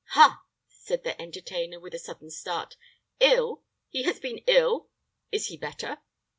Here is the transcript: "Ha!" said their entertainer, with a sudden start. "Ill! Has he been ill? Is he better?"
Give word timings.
"Ha!" 0.13 0.41
said 0.67 1.03
their 1.03 1.15
entertainer, 1.21 1.79
with 1.79 1.93
a 1.93 1.99
sudden 1.99 2.31
start. 2.31 2.75
"Ill! 3.19 3.61
Has 4.03 4.15
he 4.17 4.19
been 4.19 4.43
ill? 4.47 4.89
Is 5.31 5.49
he 5.49 5.57
better?" 5.57 5.99